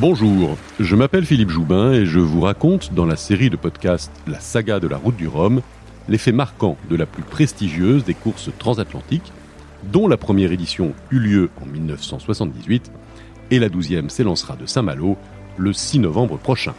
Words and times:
Bonjour, 0.00 0.56
je 0.78 0.94
m'appelle 0.94 1.26
Philippe 1.26 1.50
Joubin 1.50 1.90
et 1.90 2.06
je 2.06 2.20
vous 2.20 2.42
raconte 2.42 2.94
dans 2.94 3.04
la 3.04 3.16
série 3.16 3.50
de 3.50 3.56
podcasts 3.56 4.12
La 4.28 4.38
saga 4.38 4.78
de 4.78 4.86
la 4.86 4.96
route 4.96 5.16
du 5.16 5.26
Rhum 5.26 5.60
les 6.08 6.18
faits 6.18 6.36
marquants 6.36 6.76
de 6.88 6.94
la 6.94 7.04
plus 7.04 7.24
prestigieuse 7.24 8.04
des 8.04 8.14
courses 8.14 8.50
transatlantiques, 8.60 9.32
dont 9.82 10.06
la 10.06 10.16
première 10.16 10.52
édition 10.52 10.94
eut 11.10 11.18
lieu 11.18 11.50
en 11.60 11.66
1978 11.66 12.92
et 13.50 13.58
la 13.58 13.68
douzième 13.68 14.08
s'élancera 14.08 14.54
de 14.54 14.66
Saint-Malo 14.66 15.16
le 15.56 15.72
6 15.72 15.98
novembre 15.98 16.38
prochain. 16.38 16.74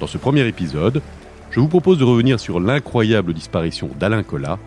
Dans 0.00 0.06
ce 0.06 0.16
premier 0.16 0.46
épisode, 0.48 1.02
je 1.50 1.60
vous 1.60 1.68
propose 1.68 1.98
de 1.98 2.04
revenir 2.04 2.40
sur 2.40 2.58
l'incroyable 2.58 3.34
disparition 3.34 3.90
d'Alain 4.00 4.22
Collat, 4.22 4.58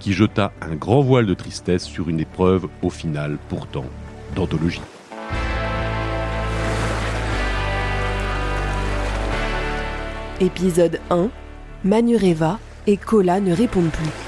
qui 0.00 0.14
jeta 0.14 0.50
un 0.60 0.74
grand 0.74 1.02
voile 1.02 1.26
de 1.26 1.34
tristesse 1.34 1.84
sur 1.84 2.08
une 2.08 2.18
épreuve 2.18 2.66
au 2.82 2.90
final 2.90 3.38
pourtant 3.48 3.86
d'anthologie. 4.34 4.82
Épisode 10.40 11.00
1 11.10 11.30
Manureva 11.82 12.60
et 12.86 12.96
Cola 12.96 13.40
ne 13.40 13.52
répondent 13.52 13.90
plus. 13.90 14.27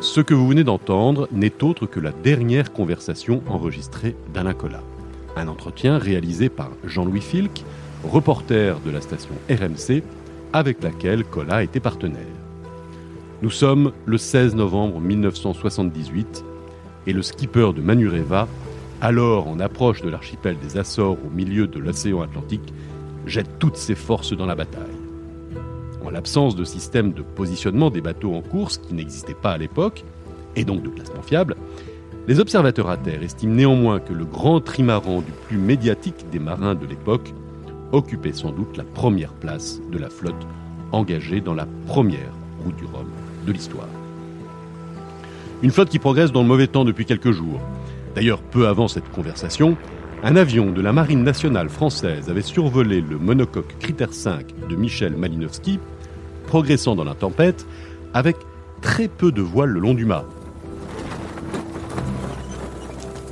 Ce 0.00 0.20
que 0.22 0.32
vous 0.32 0.48
venez 0.48 0.64
d'entendre 0.64 1.28
n'est 1.30 1.62
autre 1.62 1.84
que 1.84 2.00
la 2.00 2.12
dernière 2.12 2.72
conversation 2.72 3.42
enregistrée 3.48 4.16
d'Alain 4.32 4.54
Collat. 4.54 4.82
Un 5.36 5.48
entretien 5.48 5.98
réalisé 5.98 6.48
par 6.48 6.70
Jean-Louis 6.84 7.20
Filck, 7.20 7.64
reporter 8.02 8.80
de 8.80 8.90
la 8.90 9.02
station 9.02 9.34
RMC, 9.50 10.02
avec 10.54 10.82
laquelle 10.82 11.24
Collat 11.24 11.64
était 11.64 11.80
partenaire. 11.80 12.22
Nous 13.42 13.50
sommes 13.50 13.92
le 14.06 14.16
16 14.16 14.54
novembre 14.54 15.00
1978 15.00 16.44
et 17.06 17.12
le 17.12 17.20
skipper 17.20 17.74
de 17.74 17.82
Manureva, 17.82 18.48
alors 19.02 19.48
en 19.48 19.60
approche 19.60 20.00
de 20.00 20.08
l'archipel 20.08 20.56
des 20.58 20.78
Açores 20.78 21.18
au 21.22 21.28
milieu 21.28 21.66
de 21.66 21.78
l'océan 21.78 22.22
Atlantique, 22.22 22.72
jette 23.26 23.58
toutes 23.58 23.76
ses 23.76 23.94
forces 23.94 24.32
dans 24.32 24.46
la 24.46 24.54
bataille. 24.54 24.82
En 26.04 26.10
l'absence 26.10 26.54
de 26.54 26.64
système 26.64 27.12
de 27.12 27.22
positionnement 27.22 27.90
des 27.90 28.00
bateaux 28.00 28.34
en 28.34 28.40
course 28.40 28.78
qui 28.78 28.94
n'existait 28.94 29.34
pas 29.34 29.52
à 29.52 29.58
l'époque, 29.58 30.04
et 30.54 30.64
donc 30.64 30.82
de 30.82 30.88
classement 30.88 31.22
fiable, 31.22 31.56
les 32.28 32.40
observateurs 32.40 32.88
à 32.88 32.96
terre 32.96 33.22
estiment 33.22 33.54
néanmoins 33.54 34.00
que 34.00 34.12
le 34.12 34.24
grand 34.24 34.60
trimaran 34.60 35.20
du 35.20 35.32
plus 35.46 35.58
médiatique 35.58 36.26
des 36.30 36.38
marins 36.38 36.74
de 36.74 36.86
l'époque 36.86 37.32
occupait 37.92 38.32
sans 38.32 38.50
doute 38.50 38.76
la 38.76 38.84
première 38.84 39.32
place 39.32 39.80
de 39.92 39.98
la 39.98 40.10
flotte 40.10 40.46
engagée 40.92 41.40
dans 41.40 41.54
la 41.54 41.66
première 41.86 42.32
route 42.64 42.76
du 42.76 42.84
Rhum 42.84 43.06
de 43.46 43.52
l'histoire. 43.52 43.88
Une 45.62 45.70
flotte 45.70 45.88
qui 45.88 45.98
progresse 45.98 46.32
dans 46.32 46.42
le 46.42 46.48
mauvais 46.48 46.66
temps 46.66 46.84
depuis 46.84 47.06
quelques 47.06 47.30
jours. 47.30 47.60
D'ailleurs, 48.14 48.40
peu 48.40 48.66
avant 48.66 48.88
cette 48.88 49.10
conversation, 49.10 49.76
un 50.22 50.36
avion 50.36 50.72
de 50.72 50.80
la 50.80 50.92
Marine 50.92 51.22
nationale 51.22 51.68
française 51.68 52.30
avait 52.30 52.42
survolé 52.42 53.00
le 53.00 53.18
monocoque 53.18 53.76
Critère 53.78 54.12
5 54.12 54.68
de 54.68 54.76
Michel 54.76 55.16
Malinowski, 55.16 55.78
progressant 56.46 56.94
dans 56.94 57.04
la 57.04 57.14
tempête 57.14 57.66
avec 58.14 58.36
très 58.80 59.08
peu 59.08 59.30
de 59.30 59.42
voile 59.42 59.70
le 59.70 59.80
long 59.80 59.94
du 59.94 60.04
mât. 60.04 60.24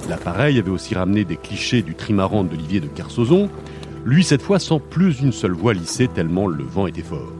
L'appareil 0.08 0.58
avait 0.58 0.70
aussi 0.70 0.94
ramené 0.94 1.24
des 1.24 1.36
clichés 1.36 1.82
du 1.82 1.94
trimaran 1.94 2.44
d'Olivier 2.44 2.80
de 2.80 2.86
Carsozon, 2.86 3.48
lui 4.04 4.22
cette 4.22 4.42
fois 4.42 4.58
sans 4.58 4.78
plus 4.78 5.20
une 5.20 5.32
seule 5.32 5.52
voile 5.52 5.78
lissée 5.78 6.08
tellement 6.08 6.46
le 6.46 6.64
vent 6.64 6.86
était 6.86 7.02
fort. 7.02 7.32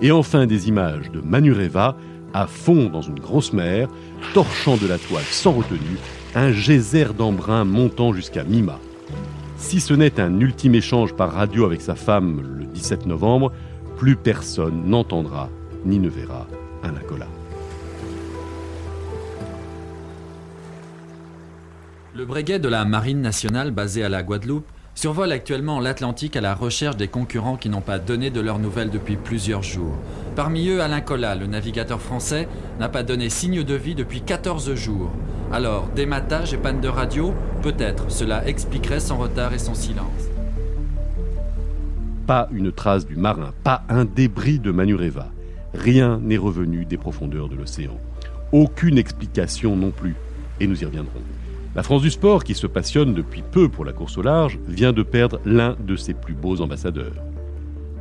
Et 0.00 0.10
enfin 0.10 0.46
des 0.46 0.68
images 0.68 1.10
de 1.12 1.20
Manureva 1.20 1.96
à 2.34 2.46
fond 2.46 2.90
dans 2.90 3.02
une 3.02 3.20
grosse 3.20 3.52
mer, 3.52 3.88
torchant 4.34 4.76
de 4.76 4.86
la 4.86 4.98
toile 4.98 5.24
sans 5.24 5.52
retenue, 5.52 5.98
un 6.34 6.52
geyser 6.52 7.06
d'embrun 7.16 7.64
montant 7.64 8.12
jusqu'à 8.12 8.44
mi-mât. 8.44 8.80
Si 9.58 9.80
ce 9.80 9.92
n'est 9.92 10.18
un 10.18 10.40
ultime 10.40 10.76
échange 10.76 11.14
par 11.14 11.32
radio 11.32 11.66
avec 11.66 11.82
sa 11.82 11.94
femme 11.94 12.58
le 12.58 12.64
17 12.64 13.06
novembre, 13.06 13.52
plus 13.98 14.16
personne 14.16 14.84
n'entendra 14.86 15.50
ni 15.84 15.98
ne 15.98 16.08
verra 16.08 16.46
un. 16.84 16.92
Le 22.14 22.24
breguet 22.24 22.58
de 22.58 22.68
la 22.68 22.84
Marine 22.84 23.20
nationale 23.20 23.70
basé 23.70 24.02
à 24.02 24.08
la 24.08 24.24
Guadeloupe 24.24 24.66
survole 24.98 25.30
actuellement 25.30 25.78
l'Atlantique 25.78 26.34
à 26.34 26.40
la 26.40 26.56
recherche 26.56 26.96
des 26.96 27.06
concurrents 27.06 27.56
qui 27.56 27.68
n'ont 27.68 27.80
pas 27.80 28.00
donné 28.00 28.30
de 28.30 28.40
leurs 28.40 28.58
nouvelles 28.58 28.90
depuis 28.90 29.14
plusieurs 29.14 29.62
jours. 29.62 29.96
Parmi 30.34 30.70
eux, 30.70 30.82
Alain 30.82 31.00
Collat, 31.00 31.36
le 31.36 31.46
navigateur 31.46 32.00
français, 32.00 32.48
n'a 32.80 32.88
pas 32.88 33.04
donné 33.04 33.30
signe 33.30 33.62
de 33.62 33.74
vie 33.76 33.94
depuis 33.94 34.22
14 34.22 34.74
jours. 34.74 35.12
Alors, 35.52 35.86
dématage 35.94 36.52
et 36.52 36.56
panne 36.56 36.80
de 36.80 36.88
radio 36.88 37.32
Peut-être, 37.62 38.10
cela 38.10 38.44
expliquerait 38.48 38.98
son 38.98 39.18
retard 39.18 39.54
et 39.54 39.60
son 39.60 39.74
silence. 39.74 40.28
Pas 42.26 42.48
une 42.50 42.72
trace 42.72 43.06
du 43.06 43.14
marin, 43.14 43.52
pas 43.62 43.84
un 43.88 44.04
débris 44.04 44.58
de 44.58 44.72
Manureva. 44.72 45.28
Rien 45.74 46.18
n'est 46.20 46.38
revenu 46.38 46.84
des 46.84 46.96
profondeurs 46.96 47.48
de 47.48 47.54
l'océan. 47.54 47.96
Aucune 48.50 48.98
explication 48.98 49.76
non 49.76 49.92
plus. 49.92 50.16
Et 50.58 50.66
nous 50.66 50.82
y 50.82 50.84
reviendrons. 50.84 51.22
La 51.78 51.84
France 51.84 52.02
du 52.02 52.10
sport, 52.10 52.42
qui 52.42 52.54
se 52.54 52.66
passionne 52.66 53.14
depuis 53.14 53.44
peu 53.48 53.68
pour 53.68 53.84
la 53.84 53.92
course 53.92 54.18
au 54.18 54.22
large, 54.22 54.58
vient 54.66 54.92
de 54.92 55.04
perdre 55.04 55.38
l'un 55.44 55.76
de 55.78 55.94
ses 55.94 56.12
plus 56.12 56.34
beaux 56.34 56.60
ambassadeurs. 56.60 57.14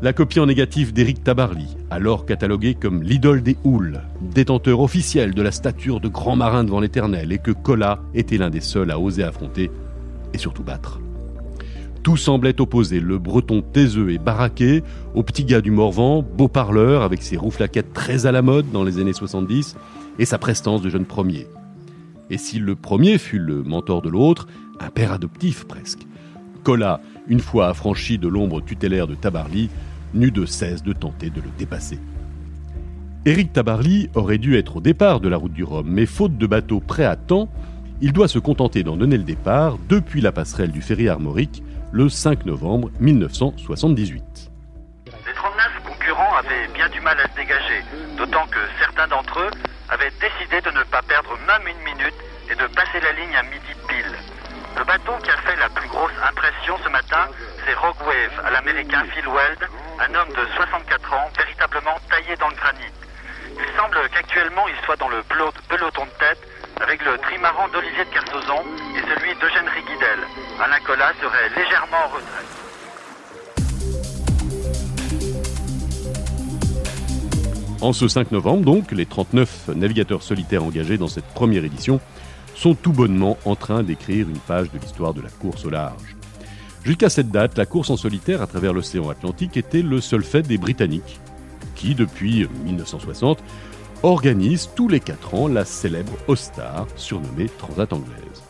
La 0.01 0.13
copie 0.13 0.39
en 0.39 0.47
négatif 0.47 0.93
d'Éric 0.93 1.23
Tabarly, 1.23 1.77
alors 1.91 2.25
catalogué 2.25 2.73
comme 2.73 3.03
l'idole 3.03 3.43
des 3.43 3.55
houles, 3.63 4.01
détenteur 4.19 4.79
officiel 4.79 5.35
de 5.35 5.43
la 5.43 5.51
stature 5.51 5.99
de 5.99 6.07
grand 6.07 6.35
marin 6.35 6.63
devant 6.63 6.79
l'éternel, 6.79 7.31
et 7.31 7.37
que 7.37 7.51
Collat 7.51 7.99
était 8.15 8.39
l'un 8.39 8.49
des 8.49 8.61
seuls 8.61 8.89
à 8.89 8.99
oser 8.99 9.21
affronter 9.21 9.69
et 10.33 10.39
surtout 10.39 10.63
battre. 10.63 10.99
Tout 12.01 12.17
semblait 12.17 12.59
opposer 12.59 12.99
le 12.99 13.19
breton 13.19 13.61
taiseux 13.61 14.09
et 14.09 14.17
baraqué 14.17 14.81
au 15.13 15.21
petit 15.21 15.45
gars 15.45 15.61
du 15.61 15.69
Morvan, 15.69 16.23
beau 16.23 16.47
parleur 16.47 17.03
avec 17.03 17.21
ses 17.21 17.37
rouflaquettes 17.37 17.93
très 17.93 18.25
à 18.25 18.31
la 18.31 18.41
mode 18.41 18.71
dans 18.71 18.83
les 18.83 18.97
années 18.97 19.13
70 19.13 19.75
et 20.17 20.25
sa 20.25 20.39
prestance 20.39 20.81
de 20.81 20.89
jeune 20.89 21.05
premier. 21.05 21.45
Et 22.29 22.37
si 22.37 22.59
le 22.59 22.75
premier 22.75 23.17
fut 23.17 23.39
le 23.39 23.63
mentor 23.63 24.01
de 24.01 24.09
l'autre, 24.09 24.47
un 24.79 24.89
père 24.89 25.11
adoptif 25.11 25.65
presque, 25.65 26.01
Collat, 26.63 26.99
une 27.27 27.39
fois 27.39 27.69
affranchi 27.69 28.17
de 28.17 28.27
l'ombre 28.27 28.61
tutélaire 28.61 29.07
de 29.07 29.15
Tabarly, 29.15 29.69
n'eut 30.13 30.31
de 30.31 30.45
cesse 30.45 30.83
de 30.83 30.93
tenter 30.93 31.29
de 31.29 31.39
le 31.39 31.49
dépasser. 31.57 31.99
Éric 33.25 33.53
Tabarly 33.53 34.09
aurait 34.15 34.37
dû 34.37 34.57
être 34.57 34.77
au 34.77 34.81
départ 34.81 35.19
de 35.19 35.29
la 35.29 35.37
route 35.37 35.53
du 35.53 35.63
Rhum, 35.63 35.87
mais 35.89 36.05
faute 36.05 36.37
de 36.37 36.47
bateau 36.47 36.79
prêt 36.79 37.05
à 37.05 37.15
temps, 37.15 37.49
il 38.01 38.13
doit 38.13 38.27
se 38.27 38.39
contenter 38.39 38.83
d'en 38.83 38.97
donner 38.97 39.17
le 39.17 39.23
départ 39.23 39.77
depuis 39.89 40.21
la 40.21 40.31
passerelle 40.31 40.71
du 40.71 40.81
ferry 40.81 41.09
armorique 41.09 41.63
le 41.91 42.09
5 42.09 42.45
novembre 42.45 42.91
1978. 42.99 44.51
Les 45.05 45.33
39 45.33 45.81
concurrents 45.85 46.35
avaient 46.37 46.67
bien 46.73 46.89
du 46.89 47.01
mal 47.01 47.17
à 47.19 47.29
se 47.31 47.35
dégager, 47.35 47.83
d'autant 48.17 48.45
que 48.47 48.59
certains 48.79 49.07
d'entre 49.07 49.39
eux 49.39 49.51
avaient 49.89 50.11
décidé 50.19 50.61
de 50.61 50.71
ne 50.71 50.83
pas 50.83 51.01
perdre 51.01 51.37
même 51.47 51.67
une 51.67 51.79
minute 51.83 52.15
et 52.49 52.55
de 52.55 52.67
passer 52.67 52.99
la 52.99 53.11
ligne 53.13 53.35
à 53.35 53.43
midi 53.43 53.73
pile. 53.87 54.15
Le 54.77 54.83
bateau 54.83 55.13
qui 55.23 55.29
a 55.31 55.37
fait 55.37 55.55
la 55.55 55.69
plus 55.69 55.87
grosse 55.89 56.11
impression 56.29 56.77
ce 56.83 56.89
matin, 56.89 57.27
c'est 57.65 57.73
Rogue 57.73 58.01
Wave 58.05 58.45
à 58.45 58.51
l'américain 58.51 59.03
Phil 59.13 59.27
Weld, 59.27 59.67
un 59.99 60.13
homme 60.15 60.29
de 60.29 60.45
64 60.55 61.13
ans, 61.13 61.29
véritablement 61.37 61.97
taillé 62.09 62.35
dans 62.37 62.49
le 62.49 62.55
granit. 62.55 62.91
Il 63.59 63.75
semble 63.75 63.97
qu'actuellement 64.09 64.67
il 64.67 64.75
soit 64.85 64.97
dans 64.97 65.09
le 65.09 65.21
pelot- 65.23 65.53
peloton 65.67 66.05
de 66.05 66.11
tête 66.19 66.39
avec 66.79 67.03
le 67.03 67.17
trimaran 67.17 67.67
d'Olivier 67.69 68.05
de 68.05 68.09
Kersauzon 68.11 68.63
et 68.95 69.01
celui 69.01 69.33
d'Eugène 69.35 69.67
Riguidel. 69.67 70.19
Alain 70.63 70.79
Collat 70.81 71.13
serait 71.21 71.49
légèrement 71.55 71.97
en 72.05 72.07
retrait. 72.09 72.66
En 77.79 77.93
ce 77.93 78.07
5 78.07 78.31
novembre, 78.31 78.63
donc, 78.63 78.91
les 78.91 79.05
39 79.05 79.69
navigateurs 79.75 80.23
solitaires 80.23 80.63
engagés 80.63 80.97
dans 80.97 81.07
cette 81.07 81.25
première 81.25 81.63
édition 81.63 81.99
sont 82.55 82.73
tout 82.73 82.91
bonnement 82.91 83.37
en 83.45 83.55
train 83.55 83.83
d'écrire 83.83 84.27
une 84.27 84.39
page 84.39 84.71
de 84.71 84.79
l'histoire 84.79 85.13
de 85.13 85.21
la 85.21 85.29
course 85.29 85.63
au 85.63 85.69
large. 85.69 86.15
Jusqu'à 86.83 87.09
cette 87.09 87.29
date, 87.29 87.55
la 87.55 87.67
course 87.67 87.91
en 87.91 87.97
solitaire 87.97 88.41
à 88.41 88.47
travers 88.47 88.73
l'océan 88.73 89.09
Atlantique 89.09 89.57
était 89.57 89.83
le 89.83 90.01
seul 90.01 90.23
fait 90.23 90.41
des 90.41 90.57
Britanniques, 90.57 91.19
qui, 91.75 91.93
depuis 91.93 92.47
1960, 92.65 93.43
organise 94.01 94.69
tous 94.75 94.87
les 94.87 94.99
4 94.99 95.35
ans 95.35 95.47
la 95.47 95.63
célèbre 95.63 96.13
Ostar, 96.27 96.87
surnommée 96.95 97.47
Transat 97.59 97.93
anglaise. 97.93 98.43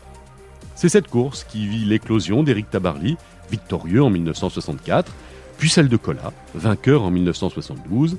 C'est 0.75 0.89
cette 0.89 1.09
course 1.09 1.43
qui 1.43 1.67
vit 1.67 1.83
l'éclosion 1.83 2.43
d'Éric 2.43 2.69
Tabarly, 2.69 3.17
victorieux 3.51 4.03
en 4.03 4.09
1964, 4.09 5.11
puis 5.57 5.69
celle 5.69 5.89
de 5.89 5.97
Colas, 5.97 6.31
vainqueur 6.55 7.03
en 7.03 7.11
1972. 7.11 8.17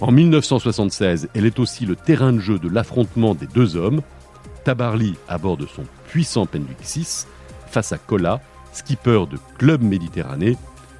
En 0.00 0.10
1976, 0.10 1.28
elle 1.34 1.46
est 1.46 1.58
aussi 1.60 1.86
le 1.86 1.94
terrain 1.94 2.32
de 2.32 2.40
jeu 2.40 2.58
de 2.58 2.68
l'affrontement 2.68 3.34
des 3.34 3.46
deux 3.46 3.76
hommes, 3.76 4.02
Tabarly 4.64 5.14
à 5.28 5.38
bord 5.38 5.56
de 5.56 5.66
son 5.66 5.84
puissant 6.08 6.46
Penwick 6.46 6.78
6 6.82 7.28
face 7.68 7.92
à 7.92 7.98
Colas, 7.98 8.40
skipper 8.72 9.24
de 9.30 9.38
Club 9.58 9.82
Méditerranée, 9.82 10.56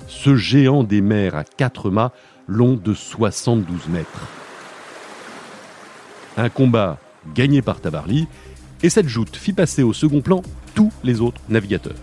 ce 0.06 0.36
géant 0.36 0.84
des 0.84 1.00
mers 1.00 1.34
à 1.34 1.44
quatre 1.44 1.90
mâts 1.90 2.12
long 2.46 2.74
de 2.74 2.94
72 2.94 3.88
mètres. 3.88 4.28
Un 6.36 6.48
combat 6.48 6.98
gagné 7.34 7.62
par 7.62 7.80
Tabarly, 7.80 8.28
et 8.82 8.90
cette 8.90 9.08
joute 9.08 9.34
fit 9.34 9.52
passer 9.52 9.82
au 9.82 9.92
second 9.92 10.20
plan 10.20 10.42
tous 10.74 10.92
les 11.02 11.20
autres 11.20 11.40
navigateurs. 11.48 11.94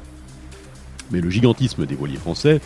Mais 1.12 1.22
le 1.22 1.30
gigantisme 1.30 1.86
des 1.86 1.96
voiliers 1.96 2.18
français 2.18 2.60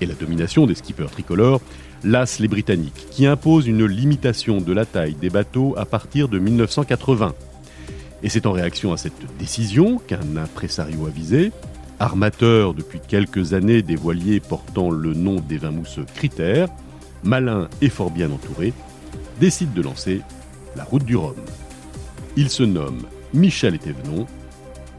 et 0.00 0.06
la 0.06 0.14
domination 0.14 0.66
des 0.66 0.74
skippers 0.74 1.10
tricolores 1.10 1.60
lassent 2.04 2.38
les 2.38 2.48
Britanniques, 2.48 3.06
qui 3.10 3.26
imposent 3.26 3.66
une 3.66 3.84
limitation 3.84 4.60
de 4.60 4.72
la 4.72 4.86
taille 4.86 5.14
des 5.14 5.30
bateaux 5.30 5.74
à 5.76 5.84
partir 5.84 6.28
de 6.28 6.38
1980. 6.38 7.34
Et 8.22 8.28
c'est 8.28 8.46
en 8.46 8.52
réaction 8.52 8.92
à 8.92 8.96
cette 8.96 9.36
décision 9.38 9.98
qu'un 9.98 10.36
impresario 10.36 11.06
avisé, 11.06 11.52
armateur 11.98 12.74
depuis 12.74 13.00
quelques 13.00 13.52
années 13.52 13.82
des 13.82 13.96
voiliers 13.96 14.40
portant 14.40 14.90
le 14.90 15.14
nom 15.14 15.36
des 15.36 15.58
vins 15.58 15.70
mousseux 15.70 16.06
Critères, 16.14 16.68
malin 17.22 17.68
et 17.80 17.88
fort 17.88 18.10
bien 18.10 18.30
entouré, 18.30 18.72
décide 19.40 19.72
de 19.72 19.82
lancer 19.82 20.20
la 20.76 20.84
route 20.84 21.04
du 21.04 21.16
Rhum. 21.16 21.34
Il 22.36 22.48
se 22.48 22.62
nomme 22.62 23.02
Michel 23.34 23.74
Etévenon. 23.74 24.26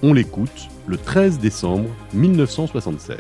On 0.02 0.14
l'écoute 0.14 0.70
le 0.88 0.98
13 0.98 1.40
décembre 1.40 1.90
1976. 2.14 3.18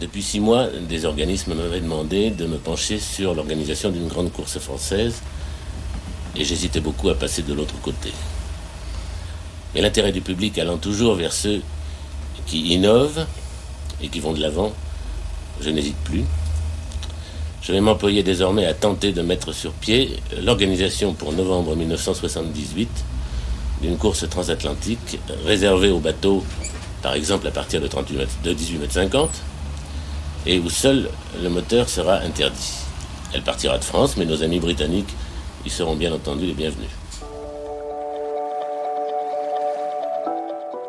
Depuis 0.00 0.22
six 0.22 0.40
mois, 0.40 0.66
des 0.88 1.04
organismes 1.04 1.54
m'avaient 1.54 1.80
demandé 1.80 2.30
de 2.30 2.46
me 2.46 2.56
pencher 2.56 2.98
sur 2.98 3.32
l'organisation 3.32 3.90
d'une 3.90 4.08
grande 4.08 4.32
course 4.32 4.58
française 4.58 5.22
et 6.34 6.44
j'hésitais 6.44 6.80
beaucoup 6.80 7.10
à 7.10 7.14
passer 7.14 7.42
de 7.42 7.54
l'autre 7.54 7.80
côté. 7.80 8.10
Mais 9.74 9.82
l'intérêt 9.82 10.10
du 10.10 10.20
public 10.20 10.58
allant 10.58 10.78
toujours 10.78 11.14
vers 11.14 11.32
ceux 11.32 11.62
qui 12.46 12.74
innovent 12.74 13.24
et 14.02 14.08
qui 14.08 14.18
vont 14.18 14.32
de 14.32 14.40
l'avant, 14.40 14.72
je 15.60 15.70
n'hésite 15.70 15.96
plus. 15.98 16.24
Je 17.62 17.72
vais 17.72 17.80
m'employer 17.80 18.24
désormais 18.24 18.66
à 18.66 18.74
tenter 18.74 19.12
de 19.12 19.22
mettre 19.22 19.52
sur 19.52 19.72
pied 19.72 20.16
l'organisation 20.42 21.14
pour 21.14 21.32
novembre 21.32 21.76
1978 21.76 22.90
d'une 23.80 23.96
course 23.96 24.28
transatlantique 24.28 25.18
réservée 25.46 25.90
aux 25.90 26.00
bateaux, 26.00 26.42
par 27.00 27.14
exemple 27.14 27.46
à 27.46 27.52
partir 27.52 27.80
de, 27.80 27.86
38 27.86 28.16
mètres, 28.16 28.32
de 28.42 28.52
18 28.52 28.78
mètres 28.78 28.94
50, 28.94 29.30
et 30.46 30.58
où 30.58 30.68
seul 30.68 31.08
le 31.42 31.48
moteur 31.48 31.88
sera 31.88 32.16
interdit. 32.16 32.74
Elle 33.32 33.42
partira 33.42 33.78
de 33.78 33.84
France, 33.84 34.16
mais 34.16 34.24
nos 34.24 34.42
amis 34.42 34.60
britanniques 34.60 35.14
y 35.64 35.70
seront 35.70 35.96
bien 35.96 36.12
entendu 36.12 36.46
les 36.46 36.54
bienvenus. 36.54 36.90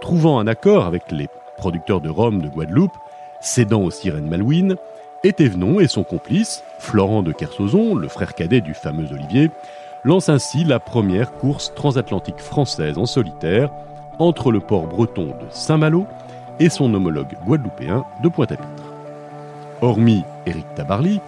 Trouvant 0.01 0.39
un 0.39 0.47
accord 0.47 0.85
avec 0.85 1.11
les 1.11 1.27
producteurs 1.57 2.01
de 2.01 2.09
rhum 2.09 2.41
de 2.41 2.47
Guadeloupe, 2.47 2.95
cédant 3.41 3.81
aux 3.81 3.91
sirènes 3.91 4.29
Malouines, 4.29 4.75
Étévenon 5.23 5.79
et 5.79 5.87
son 5.87 6.03
complice, 6.03 6.63
Florent 6.77 7.23
de 7.23 7.31
Kersozon, 7.31 7.95
le 7.95 8.07
frère 8.07 8.35
cadet 8.35 8.61
du 8.61 8.75
fameux 8.75 9.11
Olivier, 9.11 9.49
lancent 10.03 10.29
ainsi 10.29 10.63
la 10.63 10.79
première 10.79 11.33
course 11.33 11.73
transatlantique 11.73 12.39
française 12.39 12.99
en 12.99 13.07
solitaire 13.07 13.71
entre 14.19 14.51
le 14.51 14.59
port 14.59 14.85
breton 14.85 15.25
de 15.25 15.47
Saint-Malo 15.49 16.05
et 16.59 16.69
son 16.69 16.93
homologue 16.93 17.35
guadeloupéen 17.45 18.05
de 18.21 18.29
Pointe-à-Pitre. 18.29 18.84
Hormis 19.81 20.23
Éric 20.45 20.65
Tabarly, 20.75 21.19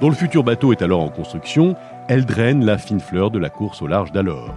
dont 0.00 0.08
le 0.08 0.14
futur 0.14 0.44
bateau 0.44 0.72
est 0.72 0.82
alors 0.82 1.00
en 1.00 1.08
construction, 1.08 1.76
elle 2.08 2.24
draine 2.24 2.64
la 2.64 2.78
fine 2.78 3.00
fleur 3.00 3.30
de 3.30 3.38
la 3.38 3.50
course 3.50 3.82
au 3.82 3.86
large 3.86 4.12
d'alors. 4.12 4.54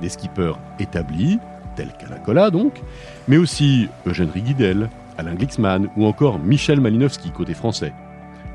Des 0.00 0.08
skippers 0.08 0.58
établis, 0.78 1.38
tels 1.76 1.92
qu'Alain 1.92 2.50
donc, 2.50 2.80
mais 3.28 3.36
aussi 3.36 3.88
Eugène 4.06 4.30
Riguidel, 4.30 4.88
Alain 5.18 5.34
Glixman 5.34 5.88
ou 5.96 6.06
encore 6.06 6.38
Michel 6.38 6.80
Malinowski 6.80 7.30
côté 7.30 7.54
français. 7.54 7.92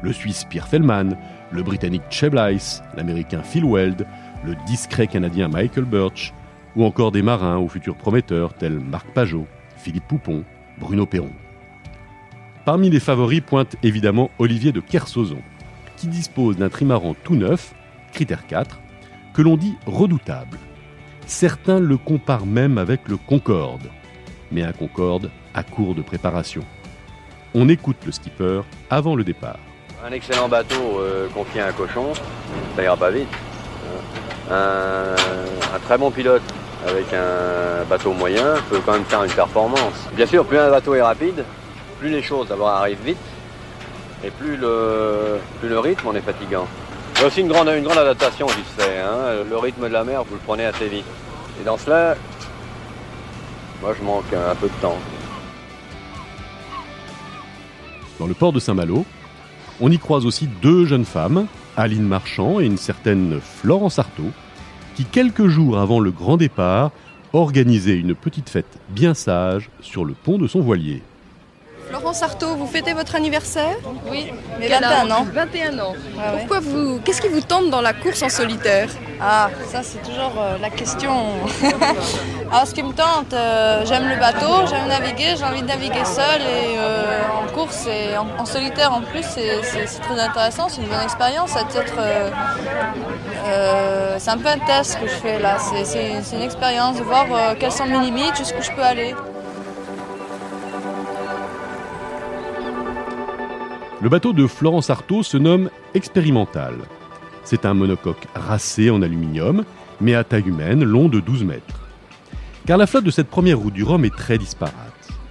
Le 0.02 0.14
Suisse 0.14 0.46
Pierre 0.46 0.68
Fellman, 0.68 1.16
le 1.52 1.64
Britannique 1.64 2.04
Cheb 2.10 2.36
l'Américain 2.96 3.42
Phil 3.44 3.66
Weld, 3.66 4.06
le 4.44 4.56
discret 4.68 5.08
Canadien 5.08 5.48
Michael 5.48 5.86
Birch, 5.86 6.34
ou 6.76 6.84
encore 6.84 7.12
des 7.12 7.22
marins 7.22 7.58
aux 7.58 7.70
futurs 7.70 7.96
prometteurs 7.96 8.54
tels 8.54 8.80
Marc 8.80 9.08
Pajot, 9.14 9.48
Philippe 9.78 10.08
Poupon, 10.08 10.44
Bruno 10.80 11.06
Perron. 11.06 11.30
Parmi 12.66 12.90
les 12.90 13.00
favoris 13.00 13.42
pointe 13.42 13.76
évidemment 13.84 14.32
Olivier 14.40 14.72
de 14.72 14.80
Kersozon, 14.80 15.44
qui 15.98 16.08
dispose 16.08 16.58
d'un 16.58 16.70
trimaran 16.70 17.16
tout 17.24 17.36
neuf, 17.36 17.76
critère 18.12 18.48
4, 18.48 18.80
que 19.36 19.44
l'on 19.44 19.56
dit 19.56 19.76
redoutable. 19.86 20.58
Certains 21.28 21.80
le 21.80 21.98
comparent 21.98 22.48
même 22.48 22.80
avec 22.80 23.08
le 23.08 23.18
Concorde, 23.18 23.92
mais 24.52 24.64
un 24.64 24.72
Concorde 24.72 25.30
à 25.54 25.62
court 25.62 25.94
de 25.94 26.02
préparation. 26.02 26.64
On 27.54 27.70
écoute 27.70 27.98
le 28.04 28.12
skipper 28.12 28.62
avant 28.90 29.16
le 29.16 29.24
départ. 29.24 29.60
Un 30.04 30.12
excellent 30.12 30.50
bateau 30.50 31.00
euh, 31.00 31.28
confié 31.30 31.62
à 31.62 31.68
un 31.68 31.72
cochon, 31.72 32.14
ça 32.76 32.84
ira 32.84 32.98
pas 32.98 33.12
vite. 33.12 33.30
Un, 34.50 35.16
très 35.84 36.00
bon 36.00 36.10
pilote 36.10 36.42
avec 36.88 37.06
un 37.14 37.84
bateau 37.88 38.12
moyen 38.14 38.56
peut 38.70 38.80
quand 38.84 38.94
même 38.94 39.06
faire 39.06 39.24
une 39.24 39.32
performance. 39.32 40.10
Bien 40.16 40.26
sûr, 40.26 40.46
plus 40.46 40.58
un 40.58 40.72
bateau 40.72 40.96
est 40.96 41.02
rapide, 41.02 41.44
plus 42.00 42.10
les 42.10 42.22
choses 42.22 42.48
arrivent 42.52 43.04
vite 43.06 43.18
et 44.24 44.32
plus 44.32 44.58
le, 44.58 45.40
rythme 45.80 46.08
en 46.08 46.14
est 46.14 46.22
fatigant. 46.22 46.68
A 47.22 47.26
aussi 47.26 47.42
une 47.42 47.48
grande, 47.48 47.68
adaptation 47.68 48.48
se 48.48 48.82
fait. 48.82 49.00
Hein. 49.00 49.44
Le 49.50 49.58
rythme 49.58 49.84
de 49.84 49.94
la 49.94 50.04
mer, 50.04 50.24
vous 50.24 50.36
le 50.36 50.42
prenez 50.46 50.66
assez 50.66 50.88
vite. 50.88 51.06
Et 51.62 51.64
dans 51.64 51.78
cela, 51.78 52.16
moi 53.82 53.94
je 53.98 54.04
manque 54.04 54.34
un 54.34 54.56
peu 54.56 54.68
de 54.68 54.82
temps. 54.82 54.98
Dans 58.20 58.28
le 58.28 58.34
port 58.34 58.54
de 58.54 58.60
Saint-Malo, 58.60 59.06
on 59.82 59.92
y 59.92 60.00
croise 60.00 60.26
aussi 60.26 60.48
deux 60.62 60.86
jeunes 60.86 61.06
femmes, 61.06 61.48
Aline 61.78 62.08
Marchand 62.08 62.60
et 62.60 62.66
une 62.66 62.78
certaine 62.78 63.40
Florence 63.42 64.00
Artaud, 64.00 64.32
qui 64.96 65.06
quelques 65.06 65.48
jours 65.48 65.78
avant 65.78 66.00
le 66.00 66.12
grand 66.12 66.38
départ 66.38 66.92
organisaient 67.34 67.98
une 67.98 68.16
petite 68.16 68.50
fête 68.50 68.80
bien 68.90 69.14
sage 69.14 69.70
sur 69.82 70.06
le 70.06 70.14
pont 70.14 70.38
de 70.38 70.48
son 70.48 70.62
voilier. 70.62 71.02
Florence 71.90 72.24
Artaud, 72.24 72.56
vous 72.56 72.68
fêtez 72.68 72.94
votre 72.94 73.16
anniversaire 73.16 73.76
Oui, 74.10 74.32
mais 74.60 74.68
21 74.68 75.12
ans. 75.12 75.26
21 75.32 75.80
ans. 75.80 75.94
Ah 76.18 76.34
ouais. 76.34 76.40
Pourquoi 76.40 76.60
vous 76.60 77.00
Qu'est-ce 77.04 77.22
qui 77.22 77.28
vous 77.28 77.42
tente 77.42 77.70
dans 77.70 77.82
la 77.82 77.94
course 77.94 78.24
en 78.24 78.30
solitaire? 78.30 78.90
Ah, 79.22 79.50
ça 79.72 79.82
c'est 79.84 80.02
toujours 80.02 80.34
euh, 80.40 80.58
la 80.60 80.70
question. 80.70 81.16
Alors 82.52 82.66
ce 82.68 82.74
qui 82.74 82.84
me 82.84 82.92
tente, 82.92 83.34
euh, 83.34 83.86
j'aime 83.86 84.10
le 84.10 84.18
bateau, 84.18 84.68
j'aime 84.68 84.88
naviguer, 84.88 85.36
j'ai 85.38 85.44
envie 85.46 85.62
de 85.62 85.68
naviguer 85.68 86.04
seul 86.04 86.42
et 86.42 86.78
euh, 86.78 87.22
en 87.44 87.52
course 87.54 87.88
et 87.88 88.18
en, 88.18 88.28
en 88.40 88.46
solitaire 88.46 88.92
en 88.92 89.02
plus, 89.02 89.24
c'est 89.24 89.62
très 90.02 90.20
intéressant, 90.20 90.68
c'est 90.70 90.82
une 90.82 90.88
bonne 90.88 91.02
expérience. 91.02 91.52
C'est 94.18 94.32
un 94.32 94.38
peu 94.38 94.48
un 94.48 94.60
test 94.60 95.00
que 95.00 95.08
je 95.08 95.14
fais 95.14 95.40
là, 95.40 95.58
c'est 95.60 96.36
une 96.36 96.42
expérience 96.42 96.98
de 96.98 97.04
voir 97.04 97.26
quelles 97.60 97.72
sont 97.72 97.86
mes 97.86 98.00
limites, 98.00 98.36
jusqu'où 98.38 98.62
je 98.62 98.72
peux 98.72 98.84
aller. 98.84 99.14
Le 104.02 104.10
bateau 104.10 104.34
de 104.34 104.46
Florence 104.46 104.90
Artaud 104.90 105.24
se 105.24 105.38
nomme 105.38 105.70
Expérimental. 105.94 106.76
C'est 107.46 107.66
un 107.66 107.74
monocoque 107.74 108.28
racé 108.36 108.90
en 108.90 109.02
aluminium, 109.02 109.64
mais 110.02 110.16
à 110.16 110.26
taille 110.26 110.50
humaine, 110.50 110.84
long 110.84 111.08
de 111.08 111.22
12 111.22 111.46
mètres. 111.46 111.80
Car 112.66 112.78
la 112.78 112.88
flotte 112.88 113.06
de 113.06 113.12
cette 113.12 113.30
première 113.30 113.58
route 113.58 113.74
du 113.74 113.84
Rhum 113.84 114.04
est 114.04 114.16
très 114.16 114.38
disparate. 114.38 114.74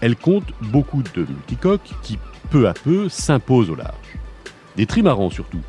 Elle 0.00 0.16
compte 0.16 0.50
beaucoup 0.62 1.02
de 1.02 1.21
multicoques 1.21 1.90
qui, 2.02 2.18
peu 2.50 2.66
à 2.66 2.73
peu, 2.73 3.11
s'imposent 3.11 3.68
au 3.68 3.75
large. 3.75 4.18
Des 4.76 4.87
trimarans 4.87 5.30
surtout, 5.30 5.61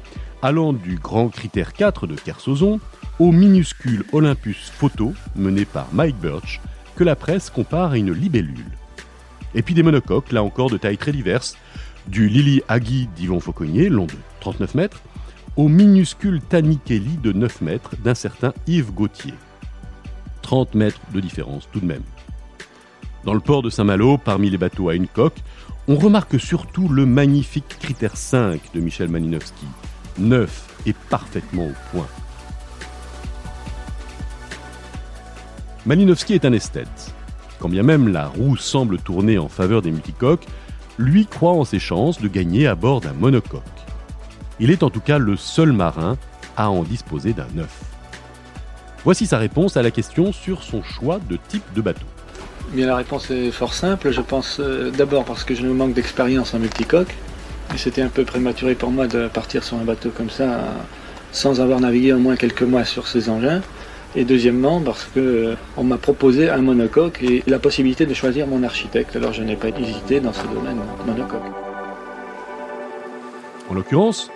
allant 0.41 0.71
du 0.71 0.95
grand 0.95 1.27
critère 1.27 1.73
4 1.73 2.07
de 2.07 2.15
Kersozon 2.15 2.79
au 3.19 3.33
minuscule 3.33 4.05
Olympus 4.13 4.71
Photo 4.73 5.13
mené 5.35 5.65
par 5.65 5.87
Mike 5.91 6.19
Birch, 6.21 6.61
que 6.95 7.03
la 7.03 7.17
presse 7.17 7.49
compare 7.49 7.91
à 7.91 7.97
une 7.97 8.13
libellule. 8.13 8.71
Et 9.53 9.61
puis 9.61 9.73
des 9.73 9.83
monocoques, 9.83 10.31
là 10.31 10.43
encore 10.43 10.69
de 10.69 10.77
taille 10.77 10.97
très 10.97 11.11
diverses, 11.11 11.57
du 12.07 12.27
Lily 12.27 12.61
Agui 12.67 13.07
d'Yvon 13.15 13.39
Fauconnier, 13.39 13.89
long 13.89 14.05
de 14.05 14.13
39 14.41 14.75
mètres, 14.75 15.01
au 15.57 15.67
minuscule 15.67 16.41
Tani 16.41 16.79
Kelly 16.83 17.17
de 17.17 17.31
9 17.31 17.61
mètres 17.61 17.91
d'un 18.03 18.15
certain 18.15 18.53
Yves 18.67 18.91
Gauthier. 18.91 19.33
30 20.41 20.75
mètres 20.75 20.99
de 21.13 21.19
différence 21.19 21.67
tout 21.71 21.79
de 21.79 21.85
même. 21.85 22.03
Dans 23.23 23.33
le 23.33 23.39
port 23.39 23.63
de 23.63 23.69
Saint-Malo, 23.69 24.17
parmi 24.17 24.49
les 24.49 24.57
bateaux 24.57 24.89
à 24.89 24.95
une 24.95 25.07
coque, 25.07 25.39
on 25.87 25.95
remarque 25.95 26.39
surtout 26.39 26.87
le 26.87 27.05
magnifique 27.05 27.77
critère 27.79 28.17
5 28.17 28.59
de 28.73 28.79
Michel 28.79 29.09
Maninowski, 29.09 29.65
neuf 30.19 30.67
et 30.85 30.93
parfaitement 31.09 31.67
au 31.67 31.73
point. 31.91 32.07
Malinowski 35.85 36.33
est 36.33 36.45
un 36.45 36.53
esthète. 36.53 37.13
Quand 37.59 37.69
bien 37.69 37.83
même 37.83 38.07
la 38.07 38.27
roue 38.27 38.57
semble 38.57 38.97
tourner 38.97 39.37
en 39.37 39.47
faveur 39.47 39.81
des 39.81 39.91
multicoques, 39.91 40.45
lui 40.97 41.25
croit 41.25 41.51
en 41.51 41.65
ses 41.65 41.79
chances 41.79 42.21
de 42.21 42.27
gagner 42.27 42.67
à 42.67 42.75
bord 42.75 43.01
d'un 43.01 43.13
monocoque. 43.13 43.63
Il 44.59 44.71
est 44.71 44.83
en 44.83 44.89
tout 44.89 45.01
cas 45.01 45.17
le 45.17 45.35
seul 45.35 45.71
marin 45.71 46.17
à 46.55 46.69
en 46.69 46.83
disposer 46.83 47.33
d'un 47.33 47.47
neuf. 47.53 47.81
Voici 49.03 49.27
sa 49.27 49.37
réponse 49.37 49.77
à 49.77 49.83
la 49.83 49.91
question 49.91 50.31
sur 50.31 50.63
son 50.63 50.81
choix 50.81 51.19
de 51.29 51.37
type 51.47 51.63
de 51.75 51.81
bateau. 51.81 52.05
Bien, 52.71 52.87
la 52.87 52.95
réponse 52.95 53.29
est 53.29 53.51
fort 53.51 53.73
simple. 53.73 54.11
Je 54.11 54.21
pense 54.21 54.57
euh, 54.59 54.89
d'abord 54.91 55.25
parce 55.25 55.43
que 55.43 55.53
je 55.53 55.65
manque 55.67 55.93
d'expérience 55.93 56.53
en 56.53 56.59
multicoque. 56.59 57.13
Et 57.73 57.77
c'était 57.77 58.01
un 58.01 58.09
peu 58.09 58.25
prématuré 58.25 58.75
pour 58.75 58.91
moi 58.91 59.07
de 59.07 59.27
partir 59.27 59.63
sur 59.63 59.77
un 59.77 59.83
bateau 59.83 60.09
comme 60.09 60.29
ça 60.29 60.63
sans 61.31 61.59
avoir 61.59 61.79
navigué 61.79 62.13
au 62.13 62.19
moins 62.19 62.35
quelques 62.35 62.63
mois 62.63 62.85
sur 62.85 63.07
ces 63.07 63.29
engins. 63.29 63.61
Et 64.17 64.23
deuxièmement, 64.23 64.79
parce 64.79 65.03
que 65.05 65.19
euh, 65.19 65.55
on 65.75 65.83
m'a 65.83 65.97
proposé 65.97 66.49
un 66.49 66.61
monocoque 66.61 67.21
et 67.21 67.43
la 67.47 67.59
possibilité 67.59 68.05
de 68.05 68.13
choisir 68.13 68.47
mon 68.47 68.63
architecte. 68.63 69.15
Alors 69.15 69.33
je 69.33 69.43
n'ai 69.43 69.57
pas 69.57 69.69
hésité 69.69 70.21
dans 70.21 70.31
ce 70.31 70.47
domaine 70.47 70.77
monocoque. 71.05 71.41
En 73.69 73.73
l'occurrence, 73.73 74.31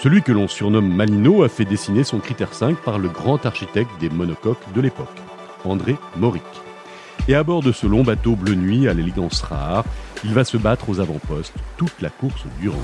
celui 0.00 0.22
que 0.22 0.30
l'on 0.30 0.46
surnomme 0.46 0.94
Malino 0.94 1.42
a 1.42 1.48
fait 1.48 1.64
dessiner 1.64 2.04
son 2.04 2.20
critère 2.20 2.54
5 2.54 2.76
par 2.76 3.00
le 3.00 3.08
grand 3.08 3.44
architecte 3.44 3.90
des 3.98 4.08
monocoques 4.08 4.72
de 4.72 4.80
l'époque, 4.80 5.08
André 5.64 5.96
Mauric. 6.16 6.44
Et 7.26 7.34
à 7.34 7.42
bord 7.42 7.62
de 7.62 7.72
ce 7.72 7.86
long 7.86 8.04
bateau 8.04 8.36
bleu 8.36 8.54
nuit 8.54 8.88
à 8.88 8.94
l'élégance 8.94 9.42
rare, 9.42 9.84
il 10.24 10.32
va 10.32 10.44
se 10.44 10.56
battre 10.56 10.88
aux 10.88 11.00
avant-postes 11.00 11.54
toute 11.76 12.00
la 12.00 12.10
course 12.10 12.44
durant. 12.60 12.78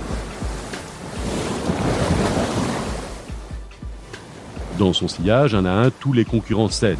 Dans 4.79 4.93
son 4.93 5.07
sillage, 5.07 5.55
un 5.55 5.65
à 5.67 5.71
un, 5.71 5.91
tous 5.91 6.13
les 6.13 6.25
concurrents 6.25 6.69
cèdent. 6.69 6.99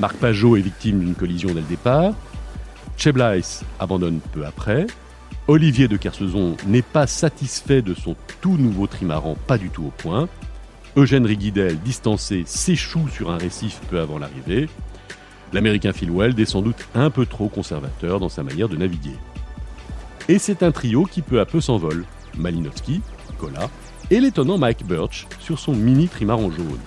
Marc 0.00 0.16
Pajot 0.16 0.56
est 0.56 0.60
victime 0.60 0.98
d'une 0.98 1.14
collision 1.14 1.48
dès 1.48 1.60
le 1.60 1.66
départ. 1.66 2.12
Cheblice 2.96 3.62
abandonne 3.78 4.20
peu 4.32 4.44
après. 4.44 4.86
Olivier 5.46 5.86
de 5.86 5.96
Kersauzon 5.96 6.56
n'est 6.66 6.82
pas 6.82 7.06
satisfait 7.06 7.82
de 7.82 7.94
son 7.94 8.16
tout 8.40 8.56
nouveau 8.56 8.88
trimaran, 8.88 9.36
pas 9.46 9.58
du 9.58 9.70
tout 9.70 9.84
au 9.84 9.92
point. 9.96 10.28
Eugène 10.96 11.24
Riguidel, 11.24 11.78
distancé, 11.78 12.42
s'échoue 12.46 13.08
sur 13.08 13.30
un 13.30 13.38
récif 13.38 13.80
peu 13.88 14.00
avant 14.00 14.18
l'arrivée. 14.18 14.68
L'américain 15.52 15.92
Phil 15.92 16.10
Weld 16.10 16.38
est 16.38 16.44
sans 16.44 16.62
doute 16.62 16.88
un 16.94 17.10
peu 17.10 17.26
trop 17.26 17.48
conservateur 17.48 18.18
dans 18.18 18.28
sa 18.28 18.42
manière 18.42 18.68
de 18.68 18.76
naviguer. 18.76 19.16
Et 20.28 20.38
c'est 20.38 20.64
un 20.64 20.72
trio 20.72 21.04
qui 21.04 21.22
peu 21.22 21.38
à 21.40 21.46
peu 21.46 21.60
s'envole. 21.60 22.04
Malinowski, 22.36 23.00
Cola 23.38 23.70
et 24.10 24.20
l'étonnant 24.20 24.58
Mike 24.58 24.86
Birch 24.86 25.26
sur 25.40 25.58
son 25.58 25.74
mini 25.74 26.08
trimaran 26.08 26.50
jaune. 26.50 26.78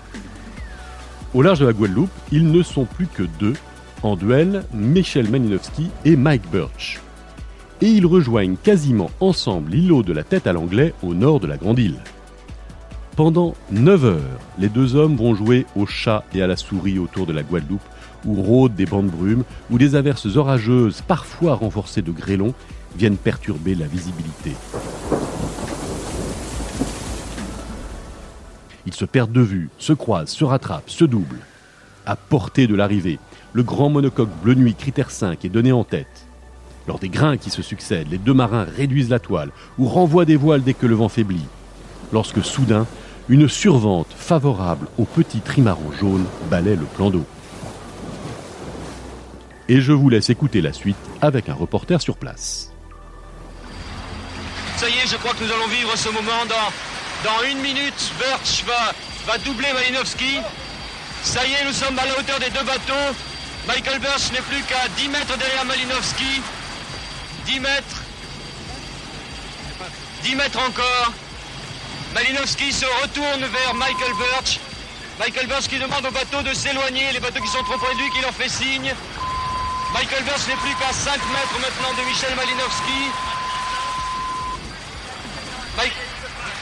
Au 1.33 1.41
large 1.41 1.59
de 1.59 1.65
la 1.65 1.73
Guadeloupe, 1.73 2.09
ils 2.31 2.51
ne 2.51 2.61
sont 2.63 2.85
plus 2.85 3.07
que 3.07 3.23
deux 3.39 3.53
en 4.03 4.15
duel, 4.15 4.63
Michel 4.73 5.29
Malinowski 5.29 5.89
et 6.05 6.15
Mike 6.15 6.49
Birch. 6.51 6.99
Et 7.81 7.87
ils 7.87 8.05
rejoignent 8.05 8.57
quasiment 8.57 9.09
ensemble 9.19 9.71
l'îlot 9.71 10.03
de 10.03 10.13
la 10.13 10.23
tête 10.23 10.47
à 10.47 10.53
l'anglais 10.53 10.93
au 11.03 11.13
nord 11.13 11.39
de 11.39 11.47
la 11.47 11.57
Grande 11.57 11.79
Île. 11.79 11.99
Pendant 13.15 13.55
9 13.71 14.05
heures, 14.05 14.39
les 14.57 14.69
deux 14.69 14.95
hommes 14.95 15.15
vont 15.15 15.35
jouer 15.35 15.65
au 15.75 15.85
chat 15.85 16.23
et 16.33 16.41
à 16.41 16.47
la 16.47 16.55
souris 16.55 16.99
autour 16.99 17.25
de 17.25 17.33
la 17.33 17.43
Guadeloupe, 17.43 17.81
où 18.25 18.35
rôdent 18.35 18.75
des 18.75 18.85
bancs 18.85 19.05
de 19.05 19.11
brume, 19.11 19.43
où 19.69 19.77
des 19.77 19.95
averses 19.95 20.35
orageuses, 20.35 21.01
parfois 21.01 21.55
renforcées 21.55 22.01
de 22.01 22.11
grêlons, 22.11 22.53
viennent 22.95 23.17
perturber 23.17 23.75
la 23.75 23.87
visibilité. 23.87 24.51
Ils 28.85 28.93
se 28.93 29.05
perdent 29.05 29.31
de 29.31 29.41
vue, 29.41 29.69
se 29.77 29.93
croisent, 29.93 30.31
se 30.31 30.43
rattrapent, 30.43 30.89
se 30.89 31.05
doublent. 31.05 31.45
À 32.05 32.15
portée 32.15 32.67
de 32.67 32.75
l'arrivée, 32.75 33.19
le 33.53 33.63
grand 33.63 33.89
monocoque 33.89 34.29
bleu 34.41 34.55
nuit 34.55 34.75
critère 34.75 35.11
5 35.11 35.45
est 35.45 35.49
donné 35.49 35.71
en 35.71 35.83
tête. 35.83 36.27
Lors 36.87 36.97
des 36.97 37.09
grains 37.09 37.37
qui 37.37 37.51
se 37.51 37.61
succèdent, 37.61 38.09
les 38.09 38.17
deux 38.17 38.33
marins 38.33 38.65
réduisent 38.65 39.09
la 39.09 39.19
toile 39.19 39.51
ou 39.77 39.85
renvoient 39.85 40.25
des 40.25 40.35
voiles 40.35 40.63
dès 40.63 40.73
que 40.73 40.87
le 40.87 40.95
vent 40.95 41.09
faiblit. 41.09 41.45
Lorsque 42.11 42.43
soudain, 42.43 42.87
une 43.29 43.47
survente 43.47 44.07
favorable 44.15 44.87
au 44.97 45.05
petit 45.05 45.41
trimaran 45.41 45.91
jaune 45.99 46.25
balaie 46.49 46.75
le 46.75 46.85
plan 46.85 47.11
d'eau. 47.11 47.25
Et 49.69 49.79
je 49.79 49.93
vous 49.93 50.09
laisse 50.09 50.29
écouter 50.29 50.61
la 50.61 50.73
suite 50.73 50.97
avec 51.21 51.47
un 51.49 51.53
reporter 51.53 52.01
sur 52.01 52.17
place. 52.17 52.73
Ça 54.77 54.89
y 54.89 54.93
est, 54.93 55.07
je 55.07 55.15
crois 55.17 55.33
que 55.33 55.43
nous 55.43 55.51
allons 55.51 55.67
vivre 55.67 55.95
ce 55.95 56.09
moment 56.09 56.45
dans 56.49 56.90
dans 57.23 57.43
une 57.43 57.59
minute, 57.59 58.11
Birch 58.17 58.63
va, 58.65 58.93
va 59.27 59.37
doubler 59.39 59.71
Malinowski. 59.73 60.39
Ça 61.23 61.45
y 61.45 61.53
est, 61.53 61.65
nous 61.65 61.73
sommes 61.73 61.97
à 61.99 62.05
la 62.05 62.17
hauteur 62.17 62.39
des 62.39 62.49
deux 62.49 62.63
bateaux. 62.63 63.15
Michael 63.67 63.99
Birch 63.99 64.31
n'est 64.31 64.41
plus 64.41 64.61
qu'à 64.63 64.87
10 64.97 65.07
mètres 65.09 65.37
derrière 65.37 65.65
Malinowski. 65.65 66.41
10 67.45 67.59
mètres. 67.59 68.01
10 70.23 70.35
mètres 70.35 70.59
encore. 70.59 71.11
Malinowski 72.13 72.73
se 72.73 72.85
retourne 73.03 73.45
vers 73.45 73.73
Michael 73.75 74.13
Birch. 74.13 74.59
Michael 75.19 75.47
Birch 75.47 75.67
qui 75.67 75.77
demande 75.77 76.05
au 76.05 76.11
bateau 76.11 76.41
de 76.41 76.53
s'éloigner. 76.53 77.11
Les 77.13 77.19
bateaux 77.19 77.41
qui 77.41 77.49
sont 77.49 77.63
trop 77.63 77.77
près 77.77 77.93
de 77.93 77.99
lui 77.99 78.09
qui 78.11 78.21
leur 78.21 78.33
fait 78.33 78.49
signe. 78.49 78.93
Michael 79.93 80.23
Birch 80.23 80.47
n'est 80.47 80.55
plus 80.55 80.75
qu'à 80.75 80.91
5 80.91 81.11
mètres 81.11 81.59
maintenant 81.61 81.93
de 82.01 82.07
Michel 82.09 82.35
Malinowski. 82.35 83.11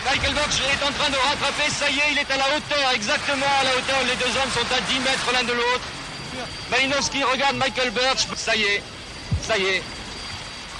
Michael 0.09 0.33
Birch 0.33 0.59
est 0.61 0.83
en 0.83 0.91
train 0.91 1.09
de 1.11 1.17
rattraper, 1.17 1.69
ça 1.69 1.87
y 1.87 1.99
est, 1.99 2.11
il 2.13 2.17
est 2.17 2.31
à 2.31 2.37
la 2.37 2.45
hauteur, 2.45 2.91
exactement 2.95 3.45
à 3.61 3.63
la 3.63 3.69
hauteur. 3.77 3.99
Les 4.07 4.15
deux 4.15 4.33
hommes 4.39 4.49
sont 4.51 4.73
à 4.73 4.81
10 4.81 4.99
mètres 5.01 5.31
l'un 5.31 5.43
de 5.43 5.53
l'autre. 5.53 5.85
Malinowski 6.71 7.23
regarde 7.23 7.57
Michael 7.57 7.91
Birch, 7.91 8.25
ça 8.35 8.55
y 8.55 8.63
est, 8.63 8.81
ça 9.43 9.55
y 9.59 9.65
est. 9.65 9.83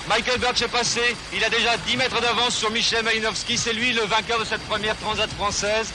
Michael 0.07 0.39
Birch 0.39 0.63
est 0.63 0.67
passé, 0.67 1.15
il 1.31 1.43
a 1.43 1.49
déjà 1.49 1.77
10 1.77 1.97
mètres 1.97 2.19
d'avance 2.21 2.55
sur 2.55 2.71
Michel 2.71 3.03
Malinowski, 3.03 3.55
c'est 3.55 3.73
lui 3.73 3.93
le 3.93 4.01
vainqueur 4.01 4.39
de 4.39 4.45
cette 4.45 4.65
première 4.67 4.97
transat 4.97 5.29
française. 5.33 5.93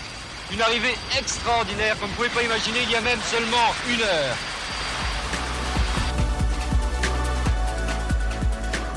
Une 0.52 0.62
arrivée 0.62 0.94
extraordinaire, 1.18 1.98
comme 1.98 2.10
vous 2.10 2.22
ne 2.22 2.28
pouvez 2.28 2.40
pas 2.40 2.42
imaginer, 2.44 2.82
il 2.84 2.90
y 2.92 2.96
a 2.96 3.00
même 3.00 3.20
seulement 3.32 3.74
une 3.88 4.02
heure. 4.02 4.36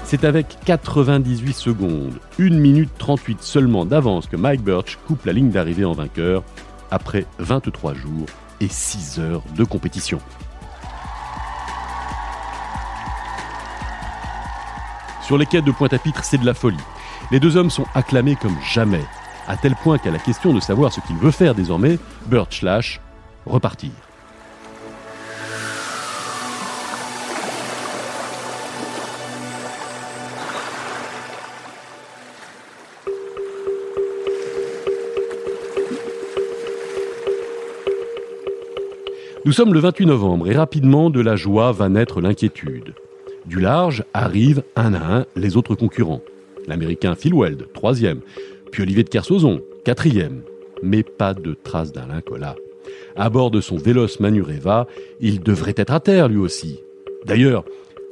C'est 0.09 0.23
avec 0.23 0.59
98 0.63 1.51
secondes, 1.51 2.17
1 2.39 2.51
minute 2.51 2.89
38 2.97 3.43
seulement 3.43 3.83
d'avance 3.83 4.27
que 4.27 4.37
Mike 4.37 4.61
Birch 4.61 4.97
coupe 5.05 5.25
la 5.25 5.33
ligne 5.33 5.49
d'arrivée 5.49 5.83
en 5.83 5.91
vainqueur 5.91 6.45
après 6.91 7.25
23 7.39 7.93
jours 7.93 8.25
et 8.61 8.69
6 8.69 9.19
heures 9.19 9.43
de 9.57 9.65
compétition. 9.65 10.19
Sur 15.23 15.37
les 15.37 15.45
quais 15.45 15.61
de 15.61 15.71
Pointe-à-Pitre, 15.71 16.23
c'est 16.23 16.37
de 16.37 16.45
la 16.45 16.53
folie. 16.53 16.77
Les 17.29 17.41
deux 17.41 17.57
hommes 17.57 17.69
sont 17.69 17.85
acclamés 17.93 18.37
comme 18.37 18.55
jamais, 18.73 19.03
à 19.45 19.57
tel 19.57 19.75
point 19.75 19.97
qu'à 19.97 20.11
la 20.11 20.19
question 20.19 20.53
de 20.53 20.61
savoir 20.61 20.93
ce 20.93 21.01
qu'il 21.01 21.17
veut 21.17 21.31
faire 21.31 21.53
désormais, 21.53 21.99
Birch 22.27 22.61
lâche 22.61 23.01
repartir. 23.45 24.06
Nous 39.47 39.53
sommes 39.53 39.73
le 39.73 39.79
28 39.79 40.07
novembre 40.07 40.49
et 40.49 40.57
rapidement 40.57 41.09
de 41.09 41.21
la 41.21 41.37
joie 41.37 41.71
va 41.71 41.87
naître 41.87 42.19
l'inquiétude. 42.19 42.93
Du 43.45 43.61
large 43.61 44.03
arrivent 44.13 44.61
un 44.75 44.93
à 44.93 45.19
un 45.19 45.25
les 45.37 45.55
autres 45.55 45.73
concurrents. 45.73 46.19
L'américain 46.67 47.15
Phil 47.15 47.33
Weld, 47.33 47.71
troisième, 47.73 48.19
puis 48.73 48.83
Olivier 48.83 49.05
de 49.05 49.09
Kersauzon, 49.09 49.61
quatrième. 49.85 50.41
Mais 50.83 51.01
pas 51.01 51.33
de 51.33 51.53
trace 51.53 51.93
d'Alain 51.93 52.19
Collat. 52.19 52.57
À 53.15 53.29
bord 53.29 53.49
de 53.49 53.61
son 53.61 53.77
Vélos 53.77 54.19
Manureva, 54.19 54.85
il 55.21 55.39
devrait 55.39 55.75
être 55.77 55.93
à 55.93 56.01
terre 56.01 56.27
lui 56.27 56.39
aussi. 56.39 56.81
D'ailleurs, 57.25 57.63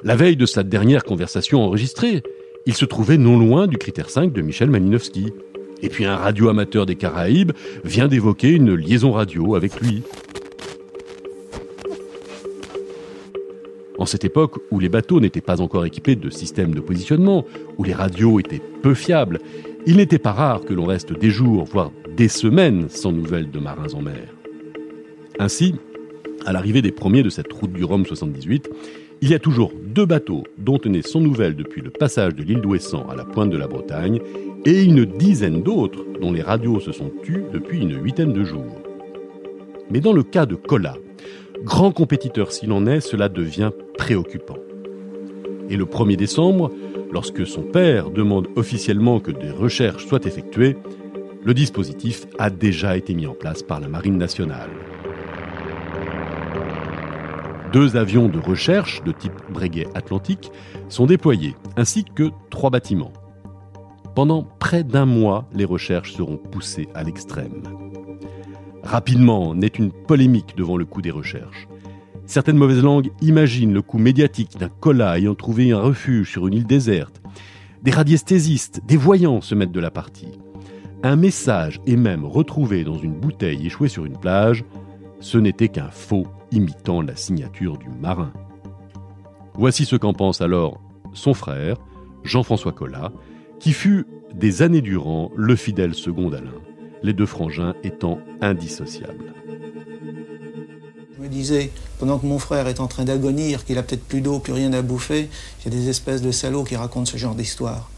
la 0.03 0.15
veille 0.15 0.37
de 0.37 0.45
sa 0.45 0.63
dernière 0.63 1.03
conversation 1.03 1.61
enregistrée, 1.65 2.23
il 2.65 2.75
se 2.75 2.85
trouvait 2.85 3.17
non 3.17 3.37
loin 3.37 3.67
du 3.67 3.77
critère 3.77 4.09
5 4.09 4.31
de 4.31 4.41
Michel 4.41 4.69
Malinowski. 4.69 5.33
Et 5.81 5.89
puis 5.89 6.05
un 6.05 6.15
radio 6.15 6.47
amateur 6.47 6.85
des 6.85 6.95
Caraïbes 6.95 7.51
vient 7.83 8.07
d'évoquer 8.07 8.51
une 8.51 8.73
liaison 8.73 9.11
radio 9.11 9.55
avec 9.55 9.81
lui. 9.81 10.01
En 14.05 14.07
cette 14.07 14.23
époque 14.23 14.59
où 14.69 14.77
les 14.77 14.87
bateaux 14.87 15.19
n'étaient 15.19 15.41
pas 15.41 15.61
encore 15.61 15.83
équipés 15.83 16.15
de 16.15 16.29
systèmes 16.29 16.75
de 16.75 16.79
positionnement, 16.79 17.43
où 17.79 17.83
les 17.83 17.95
radios 17.95 18.39
étaient 18.39 18.61
peu 18.83 18.93
fiables, 18.93 19.39
il 19.87 19.97
n'était 19.97 20.19
pas 20.19 20.31
rare 20.31 20.61
que 20.61 20.75
l'on 20.75 20.85
reste 20.85 21.11
des 21.17 21.31
jours, 21.31 21.63
voire 21.65 21.91
des 22.15 22.27
semaines 22.27 22.87
sans 22.87 23.11
nouvelles 23.11 23.49
de 23.49 23.57
marins 23.57 23.95
en 23.95 24.03
mer. 24.03 24.27
Ainsi, 25.39 25.73
à 26.45 26.53
l'arrivée 26.53 26.83
des 26.83 26.91
premiers 26.91 27.23
de 27.23 27.31
cette 27.31 27.51
route 27.51 27.73
du 27.73 27.83
Rhum 27.83 28.05
78, 28.05 28.69
il 29.21 29.31
y 29.31 29.33
a 29.33 29.39
toujours 29.39 29.73
deux 29.87 30.05
bateaux 30.05 30.43
dont 30.59 30.79
on 30.85 30.93
est 30.93 31.07
sans 31.07 31.19
nouvelles 31.19 31.55
depuis 31.55 31.81
le 31.81 31.89
passage 31.89 32.35
de 32.35 32.43
l'île 32.43 32.61
d'Ouessant 32.61 33.09
à 33.09 33.15
la 33.15 33.25
pointe 33.25 33.49
de 33.49 33.57
la 33.57 33.67
Bretagne, 33.67 34.19
et 34.65 34.83
une 34.83 35.05
dizaine 35.05 35.63
d'autres 35.63 36.05
dont 36.21 36.31
les 36.31 36.43
radios 36.43 36.79
se 36.79 36.91
sont 36.91 37.11
tues 37.23 37.45
depuis 37.51 37.79
une 37.79 37.99
huitaine 38.03 38.33
de 38.33 38.43
jours. 38.43 38.83
Mais 39.89 39.99
dans 39.99 40.13
le 40.13 40.21
cas 40.21 40.45
de 40.45 40.53
Cola, 40.53 40.95
Grand 41.63 41.91
compétiteur 41.91 42.51
s'il 42.51 42.71
en 42.71 42.85
est, 42.85 42.99
cela 42.99 43.29
devient 43.29 43.71
préoccupant. 43.97 44.57
Et 45.69 45.77
le 45.77 45.85
1er 45.85 46.15
décembre, 46.15 46.71
lorsque 47.11 47.45
son 47.45 47.63
père 47.63 48.11
demande 48.11 48.47
officiellement 48.55 49.19
que 49.19 49.31
des 49.31 49.51
recherches 49.51 50.05
soient 50.05 50.25
effectuées, 50.25 50.77
le 51.43 51.53
dispositif 51.53 52.25
a 52.39 52.49
déjà 52.49 52.97
été 52.97 53.13
mis 53.13 53.27
en 53.27 53.33
place 53.33 53.63
par 53.63 53.79
la 53.79 53.87
Marine 53.87 54.17
nationale. 54.17 54.69
Deux 57.71 57.97
avions 57.97 58.29
de 58.29 58.39
recherche 58.39 59.03
de 59.03 59.11
type 59.11 59.33
Breguet 59.49 59.87
Atlantique 59.95 60.51
sont 60.87 61.05
déployés, 61.05 61.55
ainsi 61.75 62.05
que 62.05 62.31
trois 62.49 62.69
bâtiments. 62.69 63.11
Pendant 64.15 64.43
près 64.43 64.83
d'un 64.83 65.05
mois, 65.05 65.49
les 65.53 65.65
recherches 65.65 66.13
seront 66.13 66.37
poussées 66.37 66.87
à 66.95 67.03
l'extrême. 67.03 67.63
Rapidement 68.81 69.53
naît 69.53 69.67
une 69.67 69.91
polémique 69.91 70.55
devant 70.55 70.77
le 70.77 70.85
coût 70.85 71.01
des 71.01 71.11
recherches. 71.11 71.67
Certaines 72.27 72.57
mauvaises 72.57 72.81
langues 72.81 73.11
imaginent 73.21 73.73
le 73.73 73.81
coût 73.81 73.99
médiatique 73.99 74.57
d'un 74.57 74.69
cola 74.69 75.17
ayant 75.17 75.35
trouvé 75.35 75.71
un 75.71 75.79
refuge 75.79 76.31
sur 76.31 76.47
une 76.47 76.55
île 76.55 76.65
déserte. 76.65 77.21
Des 77.83 77.91
radiesthésistes, 77.91 78.81
des 78.85 78.97
voyants 78.97 79.41
se 79.41 79.53
mettent 79.53 79.71
de 79.71 79.79
la 79.79 79.91
partie. 79.91 80.31
Un 81.03 81.17
message 81.17 81.79
est 81.85 81.95
même 81.95 82.25
retrouvé 82.25 82.83
dans 82.83 82.97
une 82.97 83.13
bouteille 83.13 83.67
échouée 83.67 83.89
sur 83.89 84.05
une 84.05 84.17
plage. 84.17 84.65
Ce 85.19 85.37
n'était 85.37 85.67
qu'un 85.67 85.89
faux 85.89 86.25
imitant 86.51 87.01
la 87.01 87.15
signature 87.15 87.77
du 87.77 87.89
marin. 87.89 88.33
Voici 89.53 89.85
ce 89.85 89.95
qu'en 89.95 90.13
pense 90.13 90.41
alors 90.41 90.81
son 91.13 91.33
frère, 91.33 91.77
Jean-François 92.23 92.71
Collat, 92.71 93.11
qui 93.59 93.71
fut 93.71 94.05
des 94.33 94.63
années 94.63 94.81
durant 94.81 95.31
le 95.35 95.55
fidèle 95.55 95.93
second 95.93 96.29
d'Alain, 96.29 96.61
les 97.03 97.13
deux 97.13 97.25
frangins 97.25 97.75
étant 97.83 98.19
indissociables. 98.41 99.33
Je 101.17 101.23
me 101.23 101.29
disais, 101.29 101.71
pendant 101.97 102.19
que 102.19 102.25
mon 102.25 102.39
frère 102.39 102.67
est 102.67 102.81
en 102.81 102.87
train 102.87 103.05
d'agonir, 103.05 103.63
qu'il 103.63 103.77
a 103.77 103.83
peut-être 103.83 104.03
plus 104.03 104.19
d'eau, 104.19 104.39
plus 104.39 104.51
rien 104.51 104.73
à 104.73 104.81
bouffer, 104.81 105.29
il 105.59 105.71
y 105.71 105.73
a 105.73 105.79
des 105.79 105.87
espèces 105.87 106.21
de 106.21 106.31
salauds 106.31 106.65
qui 106.65 106.75
racontent 106.75 107.05
ce 107.05 107.15
genre 107.15 107.35
d'histoire. 107.35 107.89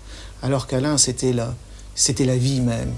Alors 0.44 0.68
qu'Alain, 0.68 1.00
c'était 1.00 1.34
la, 1.34 1.56
c'était 1.96 2.26
la 2.26 2.38
vie 2.38 2.62
même. 2.62 2.92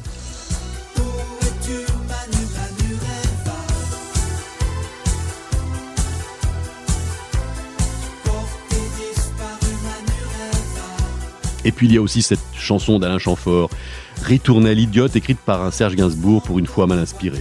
Et 11.64 11.72
puis 11.72 11.88
il 11.88 11.94
y 11.94 11.98
a 11.98 12.02
aussi 12.02 12.22
cette 12.24 12.40
chanson 12.58 13.00
d'Alain 13.00 13.20
Chamfort, 13.20 13.70
Ritournelle 14.24 14.80
idiote, 14.80 15.16
écrite 15.16 15.40
par 15.40 15.64
un 15.64 15.72
Serge 15.72 15.96
Gainsbourg 15.96 16.42
pour 16.44 16.60
une 16.60 16.68
fois 16.68 16.88
mal 16.88 17.00
inspiré. 17.00 17.40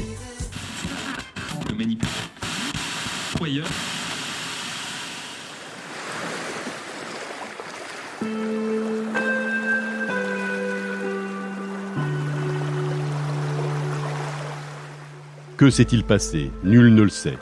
Que 15.57 15.71
s'est-il 15.71 16.05
passé? 16.05 16.53
Nul 16.63 16.95
ne 16.95 17.03
le 17.03 17.09
sait. 17.09 17.37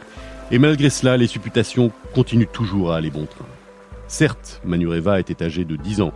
Et 0.50 0.58
malgré 0.58 0.88
cela, 0.88 1.16
les 1.16 1.26
supputations 1.26 1.90
continuent 2.14 2.46
toujours 2.46 2.92
à 2.92 2.96
aller 2.96 3.10
bon 3.10 3.26
train. 3.26 3.44
Certes, 4.08 4.62
Manureva 4.64 5.20
était 5.20 5.44
âgé 5.44 5.64
de 5.64 5.76
10 5.76 6.00
ans, 6.00 6.12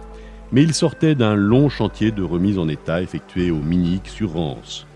mais 0.52 0.62
il 0.62 0.73
sortait 0.73 1.14
d'un 1.14 1.35
long 1.35 1.68
chantier 1.68 2.11
de 2.11 2.23
remise 2.23 2.59
en 2.59 2.68
état 2.68 3.02
effectué 3.02 3.50
au 3.50 3.59
Minique 3.59 4.09
sur 4.09 4.32
Rance. 4.32 4.87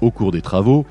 Au 0.00 0.10
cours 0.10 0.32
des 0.32 0.42
travaux, 0.42 0.84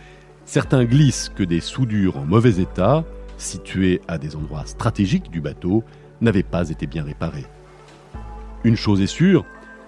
certains 0.45 0.85
glissent 0.85 1.29
que 1.35 1.43
des 1.43 1.59
soudures 1.59 2.17
en 2.17 2.23
mauvais 2.23 2.61
état, 2.61 3.03
situées 3.41 4.01
à 4.07 4.17
des 4.17 4.35
endroits 4.35 4.65
stratégiques 4.65 5.31
du 5.31 5.41
bateau, 5.41 5.83
n'avaient 6.21 6.43
pas 6.43 6.69
été 6.69 6.87
bien 6.87 7.03
réparées. 7.03 7.45
Une 8.63 8.75
chose 8.75 9.01
est 9.01 9.07
sûre, 9.07 9.45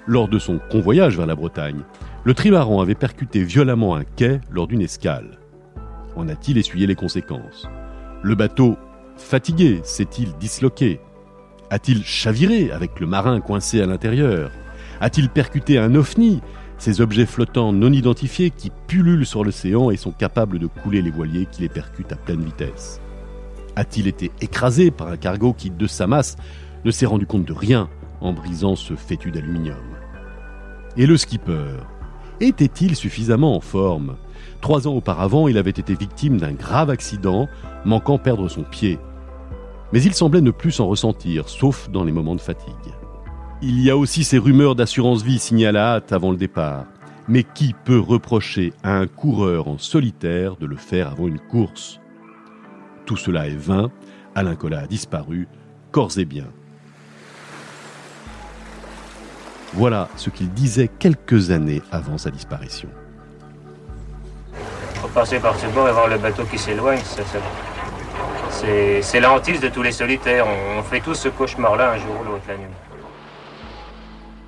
lors 0.07 0.27
de 0.27 0.39
son 0.39 0.59
convoyage 0.59 1.15
vers 1.15 1.27
la 1.27 1.35
Bretagne, 1.35 1.83
le 2.23 2.33
trimaran 2.33 2.81
avait 2.81 2.95
percuté 2.95 3.43
violemment 3.43 3.95
un 3.95 4.03
quai 4.03 4.41
lors 4.51 4.67
d'une 4.67 4.81
escale. 4.81 5.39
En 6.15 6.27
a-t-il 6.27 6.57
essuyé 6.57 6.87
les 6.87 6.95
conséquences? 6.95 7.67
Le 8.21 8.35
bateau, 8.35 8.77
fatigué, 9.17 9.81
s'est-il 9.83 10.33
disloqué? 10.37 10.99
A-t-il 11.69 12.03
chaviré 12.03 12.71
avec 12.71 12.99
le 12.99 13.07
marin 13.07 13.39
coincé 13.41 13.81
à 13.81 13.85
l'intérieur? 13.85 14.51
A-t-il 15.01 15.29
percuté 15.29 15.77
un 15.77 15.95
ovni, 15.95 16.41
ces 16.77 17.01
objets 17.01 17.25
flottants 17.25 17.73
non 17.73 17.91
identifiés 17.91 18.49
qui 18.49 18.71
pullulent 18.87 19.25
sur 19.25 19.43
l'océan 19.43 19.91
et 19.91 19.97
sont 19.97 20.11
capables 20.11 20.59
de 20.59 20.67
couler 20.67 21.01
les 21.01 21.11
voiliers 21.11 21.45
qui 21.45 21.61
les 21.61 21.69
percutent 21.69 22.11
à 22.11 22.17
pleine 22.17 22.43
vitesse? 22.43 22.99
A-t-il 23.75 24.07
été 24.07 24.31
écrasé 24.41 24.91
par 24.91 25.07
un 25.07 25.17
cargo 25.17 25.53
qui, 25.53 25.69
de 25.69 25.87
sa 25.87 26.07
masse, 26.07 26.35
ne 26.85 26.91
s'est 26.91 27.05
rendu 27.05 27.25
compte 27.25 27.45
de 27.45 27.53
rien 27.53 27.89
en 28.21 28.33
brisant 28.33 28.75
ce 28.75 28.95
fétu 28.95 29.31
d'aluminium? 29.31 29.77
Et 30.95 31.05
le 31.05 31.17
skipper? 31.17 31.77
Était-il 32.39 32.95
suffisamment 32.95 33.55
en 33.55 33.61
forme? 33.61 34.17
Trois 34.61 34.87
ans 34.87 34.93
auparavant, 34.93 35.47
il 35.47 35.57
avait 35.57 35.71
été 35.71 35.93
victime 35.95 36.37
d'un 36.37 36.53
grave 36.53 36.89
accident, 36.89 37.47
manquant 37.85 38.17
perdre 38.17 38.47
son 38.47 38.63
pied. 38.63 38.99
Mais 39.91 40.01
il 40.01 40.13
semblait 40.13 40.41
ne 40.41 40.51
plus 40.51 40.71
s'en 40.71 40.87
ressentir, 40.87 41.49
sauf 41.49 41.89
dans 41.89 42.03
les 42.03 42.11
moments 42.11 42.35
de 42.35 42.41
fatigue. 42.41 42.73
Il 43.61 43.81
y 43.81 43.89
a 43.89 43.97
aussi 43.97 44.23
ces 44.23 44.37
rumeurs 44.37 44.75
d'assurance 44.75 45.23
vie 45.23 45.39
signées 45.39 45.67
à 45.67 45.75
hâte 45.75 46.11
avant 46.11 46.31
le 46.31 46.37
départ. 46.37 46.85
Mais 47.27 47.43
qui 47.43 47.73
peut 47.85 47.99
reprocher 47.99 48.73
à 48.83 48.97
un 48.97 49.07
coureur 49.07 49.67
en 49.67 49.77
solitaire 49.77 50.57
de 50.57 50.65
le 50.65 50.75
faire 50.75 51.09
avant 51.09 51.27
une 51.27 51.39
course? 51.39 52.01
Tout 53.05 53.17
cela 53.17 53.47
est 53.47 53.55
vain, 53.55 53.91
Alain 54.35 54.55
Collat 54.55 54.81
a 54.81 54.87
disparu, 54.87 55.47
corps 55.91 56.17
et 56.17 56.25
biens. 56.25 56.51
Voilà 59.73 60.07
ce 60.15 60.29
qu'il 60.29 60.51
disait 60.51 60.87
quelques 60.87 61.51
années 61.51 61.81
avant 61.91 62.17
sa 62.17 62.29
disparition 62.29 62.89
passer 65.13 65.39
par 65.39 65.55
ce 65.55 65.67
bord 65.67 65.87
et 65.87 65.91
voir 65.91 66.07
le 66.07 66.17
bateau 66.17 66.43
qui 66.45 66.57
s'éloigne, 66.57 66.99
c'est 69.01 69.19
la 69.19 69.31
hantise 69.31 69.59
de 69.59 69.67
tous 69.67 69.83
les 69.83 69.91
solitaires. 69.91 70.45
On, 70.77 70.81
fait 70.81 71.01
tous 71.01 71.15
ce 71.15 71.29
cauchemar-là 71.29 71.93
un 71.93 71.97
jour 71.97 72.21
ou 72.21 72.23
l'autre 72.23 72.43
la 72.47 72.57
nuit. 72.57 72.65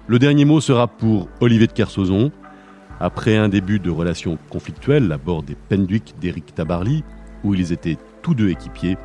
Le 0.07 0.19
dernier 0.19 0.45
mot 0.45 0.61
sera 0.61 0.87
pour 0.87 1.27
Olivier 1.39 1.67
de 1.67 1.71
Kersauzon. 1.71 2.31
Après 2.99 3.35
un 3.35 3.49
début 3.49 3.79
de 3.79 3.89
relation 3.89 4.37
conflictuelle 4.49 5.11
à 5.11 5.17
bord 5.17 5.43
des 5.43 5.55
Penduic 5.55 6.15
d'Éric 6.19 6.55
Tabarly, 6.55 7.03
où 7.43 7.53
ils 7.53 7.73
étaient 7.73 7.97
tous 8.25 8.33
deux 8.33 8.49
équipiers, 8.49 8.97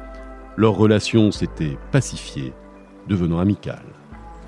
leur 0.57 0.77
relation 0.77 1.31
s'était 1.31 1.77
pacifiée, 1.93 2.55
devenant 3.07 3.39
amicale. 3.39 3.85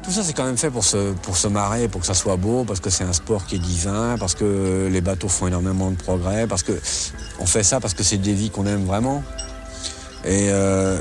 Tout 0.03 0.11
ça, 0.11 0.23
c'est 0.23 0.33
quand 0.33 0.47
même 0.47 0.57
fait 0.57 0.71
pour 0.71 0.83
se, 0.83 1.13
pour 1.13 1.37
se 1.37 1.47
marrer, 1.47 1.89
pour 1.89 2.01
que 2.01 2.07
ça 2.07 2.15
soit 2.15 2.37
beau, 2.37 2.65
parce 2.65 2.81
que 2.81 2.89
c'est 2.89 3.05
un 3.05 3.13
sport 3.13 3.45
qui 3.45 3.57
est 3.57 3.59
divin, 3.59 4.17
parce 4.19 4.35
que 4.35 4.89
les 4.91 5.03
bateaux 5.03 5.29
font 5.29 5.47
énormément 5.47 5.91
de 5.91 5.97
progrès, 5.97 6.47
parce 6.47 6.63
que 6.63 6.73
on 7.39 7.45
fait 7.45 7.63
ça 7.63 7.81
parce 7.81 7.93
que 7.93 8.03
c'est 8.03 8.17
des 8.17 8.33
vies 8.33 8.49
qu'on 8.49 8.65
aime 8.65 8.87
vraiment. 8.87 9.23
Et 10.25 10.49
euh, 10.49 10.97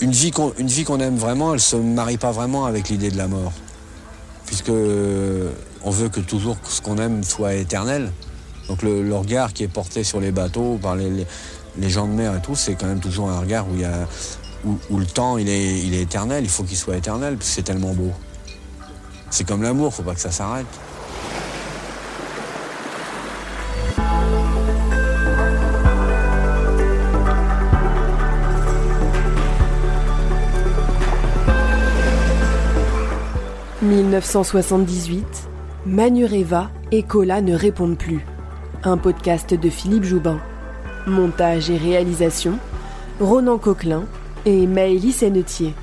une 0.00 0.12
vie 0.12 0.30
qu'on 0.30 1.00
aime 1.00 1.16
vraiment, 1.16 1.52
elle 1.52 1.60
se 1.60 1.76
marie 1.76 2.16
pas 2.16 2.32
vraiment 2.32 2.64
avec 2.64 2.88
l'idée 2.88 3.10
de 3.10 3.18
la 3.18 3.28
mort, 3.28 3.52
puisque 4.46 4.70
on 4.70 5.90
veut 5.90 6.08
que 6.08 6.20
toujours 6.20 6.56
ce 6.64 6.80
qu'on 6.80 6.96
aime 6.96 7.24
soit 7.24 7.56
éternel. 7.56 8.10
Donc 8.68 8.82
le, 8.82 9.14
regard 9.14 9.52
qui 9.52 9.64
est 9.64 9.68
porté 9.68 10.04
sur 10.04 10.20
les 10.20 10.30
bateaux 10.30 10.78
par 10.80 10.94
les 10.94 11.26
gens 11.88 12.06
de 12.06 12.12
mer 12.12 12.34
et 12.36 12.40
tout, 12.40 12.54
c'est 12.54 12.74
quand 12.74 12.86
même 12.86 13.00
toujours 13.00 13.30
un 13.30 13.40
regard 13.40 13.66
où 13.70 13.76
y 13.76 13.84
a 13.84 14.06
où, 14.64 14.98
le 14.98 15.06
temps 15.06 15.38
il 15.38 15.48
est, 15.48 15.78
il 15.78 15.94
est 15.94 16.02
éternel, 16.02 16.44
il 16.44 16.50
faut 16.50 16.64
qu'il 16.64 16.76
soit 16.76 16.96
éternel, 16.96 17.36
parce 17.36 17.48
que 17.48 17.54
c'est 17.54 17.62
tellement 17.62 17.94
beau. 17.94 18.12
C'est 19.30 19.46
comme 19.46 19.62
l'amour, 19.62 19.94
faut 19.94 20.02
pas 20.02 20.14
que 20.14 20.20
ça 20.20 20.30
s'arrête. 20.30 20.66
«1978, 33.82 35.24
Manureva 35.86 36.70
et 36.92 37.02
Cola 37.02 37.40
ne 37.40 37.54
répondent 37.54 37.96
plus. 37.96 38.20
Un 38.82 38.98
podcast 38.98 39.54
de 39.54 39.70
Philippe 39.70 40.04
Joubin. 40.04 40.38
Montage 41.06 41.70
et 41.70 41.76
réalisation, 41.76 42.58
Ronan 43.20 43.58
Coquelin 43.58 44.04
et 44.44 44.66
Maëlys 44.66 45.16
Sennetier. 45.16 45.74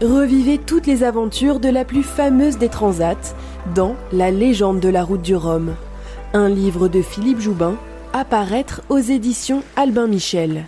Revivez 0.00 0.58
toutes 0.58 0.86
les 0.86 1.02
aventures 1.02 1.60
de 1.60 1.68
la 1.68 1.84
plus 1.84 2.02
fameuse 2.02 2.58
des 2.58 2.68
transats 2.68 3.34
dans 3.74 3.96
La 4.12 4.30
légende 4.30 4.80
de 4.80 4.88
la 4.88 5.04
route 5.04 5.22
du 5.22 5.36
Rhum, 5.36 5.74
un 6.32 6.48
livre 6.48 6.88
de 6.88 7.02
Philippe 7.02 7.40
Joubin, 7.40 7.76
à 8.12 8.24
paraître 8.24 8.82
aux 8.88 8.98
éditions 8.98 9.62
Albin 9.76 10.06
Michel. 10.06 10.64